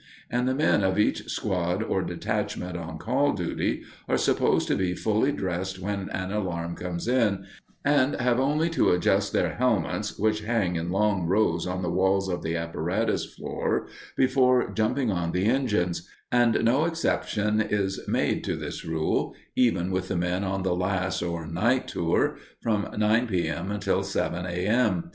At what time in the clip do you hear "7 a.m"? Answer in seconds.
24.01-25.09